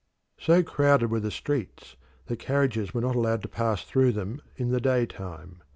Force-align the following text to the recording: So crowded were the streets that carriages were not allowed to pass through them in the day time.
So 0.39 0.63
crowded 0.63 1.11
were 1.11 1.19
the 1.19 1.29
streets 1.29 1.95
that 2.25 2.39
carriages 2.39 2.91
were 2.91 3.01
not 3.01 3.13
allowed 3.15 3.43
to 3.43 3.47
pass 3.47 3.83
through 3.83 4.13
them 4.13 4.41
in 4.55 4.69
the 4.71 4.81
day 4.81 5.05
time. 5.05 5.61